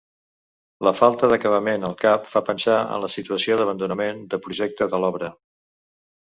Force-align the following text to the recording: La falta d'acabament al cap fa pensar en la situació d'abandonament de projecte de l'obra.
La 0.85 0.93
falta 1.01 1.27
d'acabament 1.33 1.85
al 1.89 1.93
cap 2.03 2.25
fa 2.31 2.43
pensar 2.47 2.79
en 2.95 3.05
la 3.05 3.11
situació 3.17 3.59
d'abandonament 3.61 4.25
de 4.33 4.41
projecte 4.49 4.89
de 4.95 5.03
l'obra. 5.05 5.31